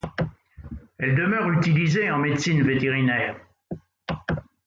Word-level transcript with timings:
Elle 0.97 1.13
demeure 1.13 1.51
utilisée 1.51 2.09
en 2.09 2.17
médecine 2.17 2.63
vétérinaire. 2.63 3.35